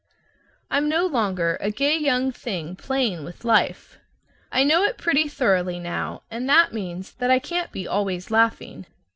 I'm 0.71 0.89
no 0.89 1.05
longer 1.05 1.59
a 1.61 1.69
gay 1.69 1.95
young 1.95 2.31
thing 2.31 2.75
playing 2.75 3.23
with 3.23 3.45
life. 3.45 3.99
I 4.51 4.63
know 4.63 4.81
it 4.83 4.97
pretty 4.97 5.27
thoroughly 5.27 5.77
now, 5.77 6.23
and 6.31 6.49
that 6.49 6.73
means 6.73 7.11
that 7.13 7.29
I 7.29 7.37
can't 7.37 7.71
be 7.71 7.87
always 7.87 8.31
laughing. 8.31 8.87